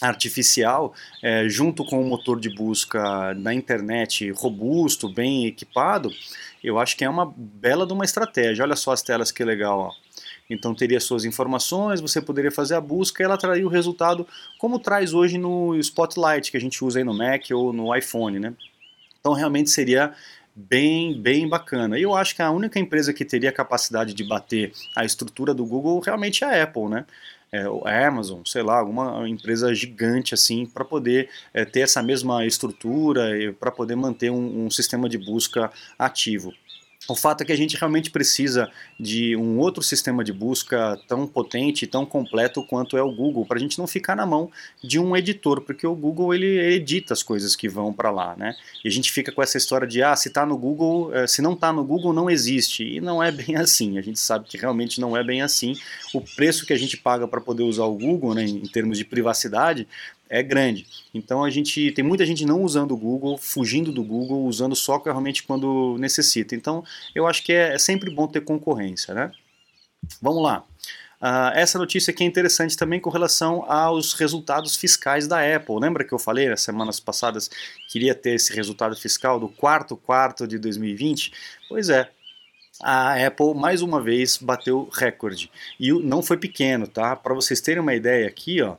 artificial, 0.00 0.94
é, 1.22 1.48
junto 1.48 1.84
com 1.84 2.00
um 2.00 2.08
motor 2.08 2.38
de 2.38 2.54
busca 2.54 3.34
na 3.34 3.52
internet 3.52 4.30
robusto, 4.30 5.08
bem 5.08 5.46
equipado, 5.46 6.10
eu 6.62 6.78
acho 6.78 6.96
que 6.96 7.04
é 7.04 7.10
uma 7.10 7.32
bela 7.36 7.86
de 7.86 7.92
uma 7.92 8.04
estratégia. 8.04 8.64
Olha 8.64 8.76
só 8.76 8.92
as 8.92 9.02
telas 9.02 9.32
que 9.32 9.44
legal, 9.44 9.78
ó. 9.78 10.08
Então 10.50 10.74
teria 10.74 10.98
suas 10.98 11.24
informações, 11.24 12.00
você 12.00 12.22
poderia 12.22 12.50
fazer 12.50 12.74
a 12.74 12.80
busca 12.80 13.22
e 13.22 13.26
ela 13.26 13.36
traria 13.36 13.66
o 13.66 13.68
resultado 13.68 14.26
como 14.58 14.78
traz 14.78 15.12
hoje 15.12 15.36
no 15.36 15.76
Spotlight 15.76 16.50
que 16.50 16.56
a 16.56 16.60
gente 16.60 16.82
usa 16.82 17.00
aí 17.00 17.04
no 17.04 17.12
Mac 17.12 17.42
ou 17.52 17.72
no 17.72 17.94
iPhone, 17.94 18.38
né? 18.38 18.54
Então 19.20 19.34
realmente 19.34 19.68
seria 19.68 20.14
bem, 20.54 21.20
bem 21.20 21.46
bacana. 21.46 21.98
E 21.98 22.02
eu 22.02 22.14
acho 22.14 22.34
que 22.34 22.40
a 22.40 22.50
única 22.50 22.78
empresa 22.78 23.12
que 23.12 23.24
teria 23.24 23.52
capacidade 23.52 24.14
de 24.14 24.24
bater 24.26 24.72
a 24.96 25.04
estrutura 25.04 25.52
do 25.52 25.66
Google 25.66 26.00
realmente 26.00 26.42
é 26.42 26.46
a 26.46 26.62
Apple, 26.64 26.88
né? 26.88 27.04
É, 27.52 28.06
Amazon, 28.06 28.42
sei 28.44 28.62
lá, 28.62 28.78
alguma 28.78 29.28
empresa 29.28 29.74
gigante 29.74 30.34
assim, 30.34 30.66
para 30.66 30.84
poder 30.84 31.28
é, 31.52 31.64
ter 31.64 31.80
essa 31.80 32.02
mesma 32.02 32.44
estrutura 32.44 33.36
e 33.38 33.52
para 33.52 33.70
poder 33.70 33.96
manter 33.96 34.30
um, 34.30 34.66
um 34.66 34.70
sistema 34.70 35.08
de 35.08 35.18
busca 35.18 35.70
ativo. 35.98 36.52
O 37.08 37.14
fato 37.14 37.40
é 37.40 37.46
que 37.46 37.52
a 37.52 37.56
gente 37.56 37.74
realmente 37.74 38.10
precisa 38.10 38.70
de 39.00 39.34
um 39.34 39.58
outro 39.58 39.82
sistema 39.82 40.22
de 40.22 40.30
busca 40.30 41.00
tão 41.08 41.26
potente, 41.26 41.86
tão 41.86 42.04
completo 42.04 42.62
quanto 42.62 42.98
é 42.98 43.02
o 43.02 43.10
Google, 43.10 43.46
para 43.46 43.56
a 43.56 43.60
gente 43.60 43.78
não 43.78 43.86
ficar 43.86 44.14
na 44.14 44.26
mão 44.26 44.50
de 44.84 44.98
um 44.98 45.16
editor, 45.16 45.62
porque 45.62 45.86
o 45.86 45.94
Google 45.94 46.34
ele 46.34 46.74
edita 46.74 47.14
as 47.14 47.22
coisas 47.22 47.56
que 47.56 47.66
vão 47.66 47.94
para 47.94 48.10
lá, 48.10 48.36
né? 48.36 48.54
E 48.84 48.88
a 48.88 48.90
gente 48.90 49.10
fica 49.10 49.32
com 49.32 49.42
essa 49.42 49.56
história 49.56 49.88
de 49.88 50.02
ah, 50.02 50.14
se 50.14 50.28
está 50.28 50.44
no 50.44 50.58
Google, 50.58 51.14
eh, 51.14 51.26
se 51.26 51.40
não 51.40 51.54
está 51.54 51.72
no 51.72 51.82
Google 51.82 52.12
não 52.12 52.28
existe 52.28 52.84
e 52.84 53.00
não 53.00 53.22
é 53.22 53.32
bem 53.32 53.56
assim. 53.56 53.96
A 53.96 54.02
gente 54.02 54.18
sabe 54.18 54.46
que 54.46 54.58
realmente 54.58 55.00
não 55.00 55.16
é 55.16 55.24
bem 55.24 55.40
assim. 55.40 55.74
O 56.12 56.20
preço 56.20 56.66
que 56.66 56.74
a 56.74 56.78
gente 56.78 56.98
paga 56.98 57.26
para 57.26 57.40
poder 57.40 57.62
usar 57.62 57.84
o 57.84 57.94
Google, 57.94 58.34
né, 58.34 58.44
em 58.44 58.66
termos 58.66 58.98
de 58.98 59.04
privacidade, 59.06 59.88
é 60.28 60.42
grande. 60.42 60.86
Então 61.12 61.44
a 61.44 61.50
gente 61.50 61.90
tem 61.92 62.04
muita 62.04 62.26
gente 62.26 62.44
não 62.44 62.62
usando 62.62 62.92
o 62.92 62.96
Google, 62.96 63.38
fugindo 63.38 63.92
do 63.92 64.02
Google, 64.02 64.44
usando 64.44 64.76
só 64.76 64.98
realmente 64.98 65.42
quando 65.42 65.96
necessita. 65.98 66.54
Então 66.54 66.84
eu 67.14 67.26
acho 67.26 67.42
que 67.42 67.52
é, 67.52 67.74
é 67.74 67.78
sempre 67.78 68.10
bom 68.10 68.26
ter 68.26 68.42
concorrência, 68.42 69.14
né? 69.14 69.32
Vamos 70.20 70.42
lá. 70.42 70.64
Uh, 71.20 71.50
essa 71.54 71.78
notícia 71.78 72.12
aqui 72.12 72.22
é 72.22 72.26
interessante 72.26 72.76
também 72.76 73.00
com 73.00 73.10
relação 73.10 73.64
aos 73.68 74.14
resultados 74.14 74.76
fiscais 74.76 75.26
da 75.26 75.40
Apple. 75.56 75.80
Lembra 75.80 76.04
que 76.04 76.12
eu 76.12 76.18
falei 76.18 76.48
nas 76.48 76.60
semanas 76.60 77.00
passadas 77.00 77.50
que 77.88 77.98
iria 77.98 78.14
ter 78.14 78.34
esse 78.34 78.54
resultado 78.54 78.94
fiscal 78.94 79.40
do 79.40 79.48
quarto 79.48 79.96
quarto 79.96 80.46
de 80.46 80.58
2020? 80.58 81.32
Pois 81.68 81.88
é, 81.88 82.08
a 82.80 83.26
Apple 83.26 83.52
mais 83.54 83.82
uma 83.82 84.00
vez 84.00 84.36
bateu 84.36 84.88
recorde. 84.92 85.50
E 85.80 85.92
não 85.92 86.22
foi 86.22 86.36
pequeno, 86.36 86.86
tá? 86.86 87.16
Para 87.16 87.34
vocês 87.34 87.60
terem 87.60 87.82
uma 87.82 87.94
ideia 87.94 88.28
aqui, 88.28 88.62
ó, 88.62 88.76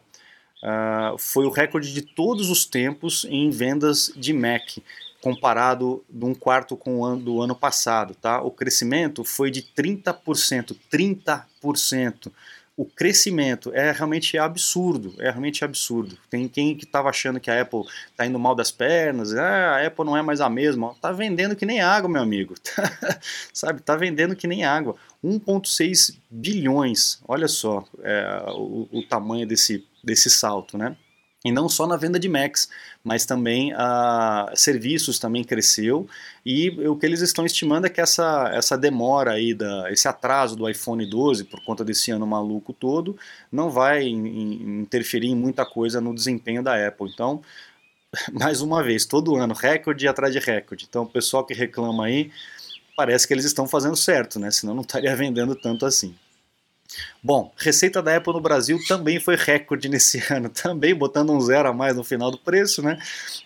uh, 0.64 1.18
foi 1.18 1.46
o 1.46 1.50
recorde 1.50 1.94
de 1.94 2.02
todos 2.02 2.50
os 2.50 2.66
tempos 2.66 3.26
em 3.30 3.50
vendas 3.50 4.12
de 4.16 4.34
Mac, 4.34 4.78
comparado 5.22 6.04
de 6.10 6.26
um 6.26 6.34
quarto 6.34 6.78
com 6.78 7.00
o 7.00 7.06
ano 7.06 7.22
do 7.22 7.42
ano 7.42 7.56
passado. 7.56 8.16
Tá? 8.16 8.42
O 8.42 8.52
crescimento 8.52 9.24
foi 9.24 9.52
de 9.52 9.62
30%. 9.62 10.76
30%. 10.92 12.32
O 12.80 12.86
crescimento 12.86 13.74
é 13.74 13.92
realmente 13.92 14.38
absurdo, 14.38 15.14
é 15.20 15.30
realmente 15.30 15.66
absurdo. 15.66 16.18
Tem 16.30 16.48
quem 16.48 16.74
que 16.74 16.86
estava 16.86 17.10
achando 17.10 17.38
que 17.38 17.52
a 17.52 17.62
Apple 17.62 17.82
está 18.10 18.26
indo 18.26 18.40
mal 18.40 18.56
das 18.56 18.72
pernas, 18.72 19.36
ah, 19.36 19.76
a 19.76 19.86
Apple 19.86 20.06
não 20.06 20.16
é 20.16 20.22
mais 20.22 20.40
a 20.40 20.50
mesma. 20.50 20.92
Está 20.92 21.12
vendendo 21.12 21.58
que 21.58 21.66
nem 21.66 21.82
água, 21.82 22.10
meu 22.10 22.22
amigo. 22.22 22.56
Sabe, 23.52 23.82
está 23.82 23.98
vendendo 23.98 24.34
que 24.34 24.48
nem 24.48 24.64
água. 24.64 24.96
1,6 25.22 26.16
bilhões, 26.30 27.20
olha 27.28 27.50
só 27.50 27.84
é, 28.02 28.46
o, 28.56 28.88
o 28.94 29.04
tamanho 29.04 29.46
desse 29.46 29.86
desse 30.02 30.30
salto, 30.30 30.78
né? 30.78 30.96
E 31.44 31.54
não 31.54 31.70
só 31.70 31.88
na 31.88 31.96
venda 31.96 32.20
de 32.20 32.28
Macs, 32.28 32.70
mas 33.02 33.26
também 33.26 33.72
a 33.74 34.52
uh, 34.52 34.58
serviços 34.58 35.20
também 35.20 35.42
cresceu 35.42 36.06
e 36.46 36.70
o 36.86 36.98
que 36.98 37.06
eles 37.06 37.22
estão 37.22 37.46
estimando 37.46 37.86
é 37.86 37.90
que 37.90 38.02
essa, 38.02 38.52
essa 38.54 38.78
demora 38.78 39.32
aí, 39.32 39.54
da, 39.54 39.90
esse 39.90 40.06
atraso 40.06 40.58
do 40.58 40.70
iPhone 40.70 41.10
12 41.10 41.46
por 41.46 41.64
conta 41.64 41.86
desse 41.86 42.12
ano 42.12 42.28
maluco 42.28 42.74
todo, 42.74 43.18
não 43.50 43.70
vai 43.70 44.04
in, 44.04 44.82
interferir 44.82 45.30
em 45.30 45.36
muita 45.36 45.66
coisa 45.66 46.02
no 46.02 46.14
desempenho 46.14 46.62
da 46.62 46.88
Apple. 46.88 47.10
Então, 47.10 47.42
mais 48.34 48.62
uma 48.62 48.84
vez, 48.84 49.06
todo 49.06 49.38
ano, 49.38 49.54
recorde 49.54 50.08
atrás 50.10 50.34
de 50.34 50.40
recorde. 50.40 50.86
Então, 50.90 51.04
o 51.04 51.10
pessoal 51.10 51.46
que 51.46 51.54
reclama 51.54 52.06
aí, 52.06 52.32
parece 52.98 53.26
que 53.26 53.34
eles 53.34 53.46
estão 53.46 53.66
fazendo 53.66 53.96
certo, 53.96 54.40
né? 54.40 54.52
Senão 54.52 54.74
não 54.74 54.82
estaria 54.82 55.16
vendendo 55.16 55.56
tanto 55.56 55.86
assim. 55.86 56.16
Bom, 57.22 57.52
receita 57.58 58.02
da 58.02 58.16
Apple 58.16 58.34
no 58.34 58.40
Brasil 58.40 58.80
também 58.88 59.20
foi 59.20 59.36
recorde 59.36 59.90
nesse 59.90 60.24
ano, 60.34 60.50
também 60.50 60.96
botando 60.96 61.32
um 61.32 61.42
zero 61.42 61.70
a 61.70 61.74
mais 61.74 61.96
no 61.96 62.04
final 62.04 62.32
do 62.32 62.38
preço, 62.38 62.82
né? 62.82 62.98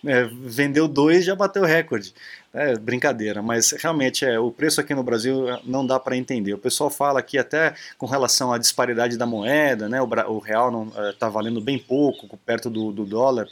É, 0.06 0.26
vendeu 0.26 0.88
dois 0.88 1.26
já 1.26 1.36
bateu 1.36 1.64
recorde. 1.64 2.14
É 2.54 2.78
brincadeira, 2.78 3.42
mas 3.42 3.72
realmente 3.72 4.24
é, 4.24 4.40
o 4.40 4.52
preço 4.52 4.80
aqui 4.80 4.94
no 4.94 5.02
Brasil 5.02 5.50
é, 5.50 5.60
não 5.66 5.86
dá 5.86 6.00
para 6.00 6.16
entender. 6.16 6.54
O 6.54 6.58
pessoal 6.60 6.90
fala 6.90 7.20
aqui 7.20 7.38
até 7.38 7.74
com 7.98 8.06
relação 8.06 8.54
à 8.54 8.60
disparidade 8.60 9.18
da 9.18 9.26
moeda, 9.26 9.90
né? 9.90 10.00
O, 10.02 10.06
o 10.06 10.38
real 10.38 10.88
está 11.10 11.28
é, 11.28 11.30
valendo 11.32 11.60
bem 11.60 11.80
pouco 11.80 12.38
perto 12.38 12.70
do, 12.70 12.92
do 12.92 13.06
dólar 13.06 13.48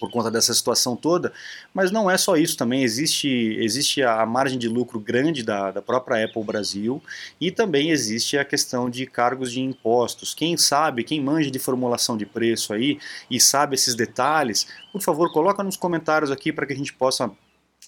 por 0.00 0.10
conta 0.10 0.30
dessa 0.30 0.54
situação 0.54 0.96
toda, 0.96 1.30
mas 1.74 1.90
não 1.90 2.10
é 2.10 2.16
só 2.16 2.36
isso 2.36 2.56
também, 2.56 2.82
existe, 2.82 3.28
existe 3.60 4.02
a 4.02 4.24
margem 4.24 4.58
de 4.58 4.66
lucro 4.66 4.98
grande 4.98 5.42
da, 5.42 5.70
da 5.70 5.82
própria 5.82 6.24
Apple 6.24 6.42
Brasil 6.42 7.02
e 7.38 7.50
também 7.50 7.90
existe 7.90 8.38
a 8.38 8.44
questão 8.44 8.88
de 8.88 9.06
cargos 9.06 9.52
de 9.52 9.60
impostos. 9.60 10.32
Quem 10.34 10.56
sabe, 10.56 11.04
quem 11.04 11.20
manja 11.20 11.50
de 11.50 11.58
formulação 11.58 12.16
de 12.16 12.24
preço 12.24 12.72
aí 12.72 12.98
e 13.30 13.38
sabe 13.38 13.74
esses 13.74 13.94
detalhes, 13.94 14.66
por 14.90 15.02
favor, 15.02 15.30
coloca 15.30 15.62
nos 15.62 15.76
comentários 15.76 16.30
aqui 16.30 16.50
para 16.50 16.66
que 16.66 16.72
a 16.72 16.76
gente 16.76 16.94
possa 16.94 17.30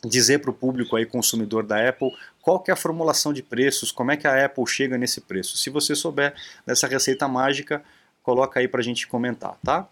dizer 0.04 0.40
para 0.40 0.50
o 0.50 0.54
público 0.54 0.96
aí 0.96 1.06
consumidor 1.06 1.64
da 1.64 1.88
Apple 1.88 2.10
qual 2.40 2.60
que 2.60 2.70
é 2.70 2.74
a 2.74 2.76
formulação 2.76 3.32
de 3.32 3.42
preços, 3.42 3.92
como 3.92 4.10
é 4.10 4.16
que 4.16 4.26
a 4.26 4.44
Apple 4.44 4.66
chega 4.66 4.98
nesse 4.98 5.20
preço. 5.20 5.56
Se 5.56 5.70
você 5.70 5.94
souber 5.94 6.34
dessa 6.66 6.86
receita 6.86 7.26
mágica, 7.28 7.82
coloca 8.22 8.60
aí 8.60 8.68
para 8.68 8.80
a 8.80 8.84
gente 8.84 9.06
comentar, 9.06 9.56
tá? 9.64 9.88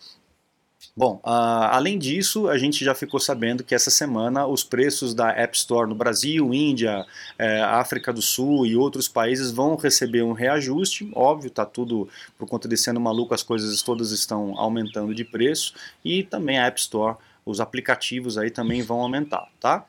Bom, 0.97 1.17
uh, 1.25 1.71
além 1.71 1.99
disso, 1.99 2.49
a 2.49 2.59
gente 2.59 2.85
já 2.85 2.95
ficou 2.95 3.21
sabendo 3.21 3.63
que 3.63 3.75
essa 3.75 3.91
semana 3.91 4.47
os 4.47 4.65
preços 4.65 5.15
da 5.15 5.31
App 5.31 5.57
Store 5.57 5.89
no 5.89 5.95
Brasil, 5.95 6.53
Índia, 6.53 7.07
eh, 7.39 7.61
África 7.61 8.13
do 8.13 8.23
Sul 8.23 8.67
e 8.67 8.77
outros 8.77 9.07
países 9.07 9.51
vão 9.51 9.77
receber 9.77 10.23
um 10.23 10.33
reajuste. 10.33 11.11
Óbvio, 11.15 11.51
tá 11.51 11.65
tudo 11.65 12.09
por 12.39 12.49
conta 12.49 12.67
desse 12.67 12.91
ano 12.91 13.01
maluco, 13.01 13.35
as 13.35 13.43
coisas 13.43 13.83
todas 13.83 14.11
estão 14.11 14.59
aumentando 14.59 15.15
de 15.15 15.25
preço 15.25 15.75
e 16.05 16.23
também 16.23 16.59
a 16.59 16.67
App 16.67 16.81
Store, 16.81 17.17
os 17.45 17.61
aplicativos 17.61 18.37
aí 18.37 18.51
também 18.51 18.83
vão 18.83 19.01
aumentar, 19.01 19.49
tá? 19.61 19.87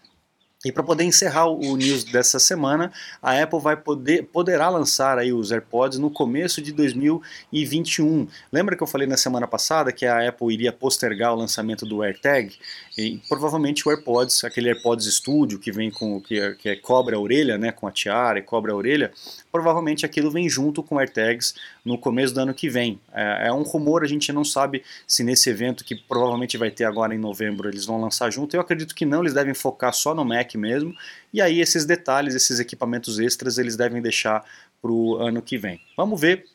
E 0.64 0.72
para 0.72 0.84
poder 0.84 1.04
encerrar 1.04 1.48
o 1.48 1.76
news 1.76 2.04
dessa 2.04 2.38
semana, 2.38 2.92
a 3.20 3.42
Apple 3.42 3.60
vai 3.60 3.76
poder 3.76 4.28
poderá 4.32 4.70
lançar 4.70 5.18
aí 5.18 5.34
os 5.34 5.52
AirPods 5.52 5.98
no 5.98 6.12
começo 6.12 6.62
de 6.62 6.72
2021. 6.72 8.28
Lembra 8.52 8.76
que 8.76 8.84
eu 8.84 8.88
falei 8.88 9.08
na 9.08 9.18
semana 9.18 9.48
passada 9.48 9.92
que 9.92 10.06
a 10.06 10.28
Apple 10.28 10.54
iria 10.54 10.72
postergar 10.72 11.34
o 11.34 11.36
lançamento 11.36 11.84
do 11.84 12.04
AirTag? 12.04 12.56
E 12.96 13.20
provavelmente 13.28 13.88
o 13.88 13.92
AirPods, 13.92 14.44
aquele 14.44 14.70
AirPods 14.70 15.12
Studio 15.16 15.58
que 15.58 15.72
vem 15.72 15.90
com 15.90 16.22
que, 16.22 16.54
que 16.56 16.70
é, 16.70 16.76
cobre 16.76 17.16
a 17.16 17.20
orelha, 17.20 17.58
né, 17.58 17.72
com 17.72 17.88
a 17.88 17.92
tiara 17.92 18.38
e 18.38 18.44
cobre 18.44 18.72
a 18.72 18.76
orelha, 18.76 19.12
provavelmente 19.52 20.06
aquilo 20.06 20.30
vem 20.30 20.48
junto 20.48 20.84
com 20.84 21.00
AirTags 21.00 21.56
no 21.84 21.98
começo 21.98 22.36
do 22.36 22.40
ano 22.40 22.54
que 22.54 22.70
vem. 22.70 23.00
É, 23.12 23.48
é 23.48 23.54
um 23.54 23.64
rumor, 23.64 24.04
a 24.04 24.08
gente 24.08 24.32
não 24.32 24.44
sabe 24.44 24.84
se 25.08 25.24
nesse 25.24 25.50
evento 25.50 25.84
que 25.84 25.96
provavelmente 25.96 26.56
vai 26.56 26.70
ter 26.70 26.84
agora 26.84 27.16
em 27.16 27.18
novembro 27.18 27.68
eles 27.68 27.86
vão 27.86 28.00
lançar 28.00 28.30
junto. 28.30 28.56
Eu 28.56 28.62
acredito 28.62 28.94
que 28.94 29.06
não, 29.06 29.22
eles 29.22 29.34
devem 29.34 29.56
focar 29.56 29.92
só 29.92 30.14
no 30.14 30.24
Mac 30.24 30.51
mesmo. 30.58 30.94
E 31.34 31.42
aí 31.42 31.60
esses 31.60 31.86
detalhes, 31.86 32.36
esses 32.36 32.60
equipamentos 32.60 33.20
extras, 33.20 33.58
eles 33.58 33.76
devem 33.76 34.02
deixar 34.02 34.44
para 34.82 34.92
o 34.92 35.18
ano 35.18 35.42
que 35.42 35.58
vem. 35.58 35.80
Vamos 35.96 36.20
ver. 36.20 36.46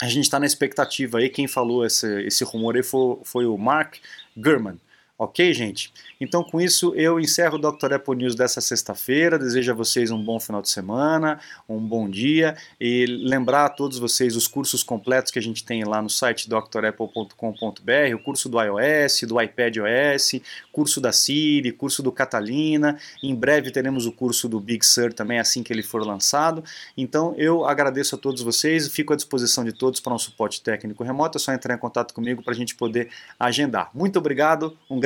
A 0.00 0.08
gente 0.08 0.24
está 0.24 0.38
na 0.38 0.46
expectativa 0.46 1.18
aí. 1.18 1.28
Quem 1.28 1.46
falou 1.48 1.84
esse, 1.84 2.22
esse 2.22 2.44
rumor 2.44 2.76
aí 2.76 2.82
foi, 2.82 3.18
foi 3.24 3.46
o 3.46 3.56
Mark 3.56 3.96
Gurman. 4.36 4.78
Ok, 5.18 5.50
gente? 5.54 5.90
Então, 6.20 6.44
com 6.44 6.60
isso, 6.60 6.94
eu 6.94 7.18
encerro 7.18 7.56
o 7.56 7.58
Dr. 7.58 7.94
Apple 7.94 8.14
News 8.14 8.34
dessa 8.34 8.60
sexta-feira. 8.60 9.38
Desejo 9.38 9.72
a 9.72 9.74
vocês 9.74 10.10
um 10.10 10.22
bom 10.22 10.38
final 10.38 10.60
de 10.60 10.68
semana, 10.68 11.40
um 11.66 11.78
bom 11.78 12.06
dia 12.06 12.54
e 12.78 13.06
lembrar 13.06 13.64
a 13.64 13.70
todos 13.70 13.98
vocês 13.98 14.36
os 14.36 14.46
cursos 14.46 14.82
completos 14.82 15.32
que 15.32 15.38
a 15.38 15.42
gente 15.42 15.64
tem 15.64 15.84
lá 15.84 16.02
no 16.02 16.10
site 16.10 16.50
drapple.com.br: 16.50 18.14
o 18.14 18.18
curso 18.18 18.50
do 18.50 18.60
iOS, 18.60 19.22
do 19.22 19.40
iPad 19.40 19.76
OS, 19.78 20.38
curso 20.70 21.00
da 21.00 21.12
Siri, 21.12 21.72
curso 21.72 22.02
do 22.02 22.12
Catalina. 22.12 22.98
Em 23.22 23.34
breve 23.34 23.70
teremos 23.70 24.04
o 24.04 24.12
curso 24.12 24.50
do 24.50 24.60
Big 24.60 24.84
Sur 24.84 25.14
também, 25.14 25.38
assim 25.38 25.62
que 25.62 25.72
ele 25.72 25.82
for 25.82 26.06
lançado. 26.06 26.62
Então, 26.94 27.34
eu 27.38 27.64
agradeço 27.64 28.16
a 28.16 28.18
todos 28.18 28.42
vocês, 28.42 28.86
fico 28.88 29.14
à 29.14 29.16
disposição 29.16 29.64
de 29.64 29.72
todos 29.72 29.98
para 29.98 30.12
um 30.12 30.18
suporte 30.18 30.60
técnico 30.60 31.02
remoto. 31.02 31.38
É 31.38 31.40
só 31.40 31.54
entrar 31.54 31.74
em 31.74 31.78
contato 31.78 32.12
comigo 32.12 32.42
para 32.42 32.52
a 32.52 32.56
gente 32.56 32.74
poder 32.74 33.08
agendar. 33.40 33.90
Muito 33.94 34.18
obrigado, 34.18 34.76
um 34.90 35.05